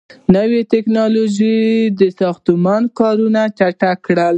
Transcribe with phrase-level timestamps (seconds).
[0.35, 1.61] •نوي ټیکنالوژۍ
[2.19, 4.29] ساختماني کارونه چټک کړل.